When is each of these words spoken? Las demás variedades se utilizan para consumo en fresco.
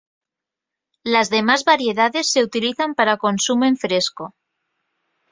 Las 1.13 1.29
demás 1.29 1.63
variedades 1.63 2.25
se 2.33 2.43
utilizan 2.43 2.95
para 2.95 3.17
consumo 3.19 3.65
en 3.65 3.77
fresco. 3.77 4.33